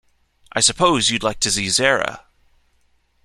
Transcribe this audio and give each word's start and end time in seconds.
I 0.51 0.61
suppose 0.61 1.11
you’d 1.11 1.21
like 1.21 1.39
to 1.41 1.51
see 1.51 1.69
Zara. 1.69 2.25